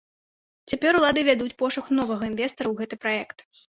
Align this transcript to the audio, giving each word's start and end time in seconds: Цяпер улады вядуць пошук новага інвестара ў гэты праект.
Цяпер 0.71 0.97
улады 1.01 1.19
вядуць 1.29 1.55
пошук 1.59 1.91
новага 1.99 2.23
інвестара 2.33 2.67
ў 2.71 2.75
гэты 2.81 2.95
праект. 3.05 3.37